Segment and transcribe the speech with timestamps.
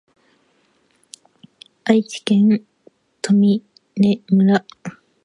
[1.85, 2.47] 愛知県
[3.17, 3.35] 豊
[3.97, 4.65] 根村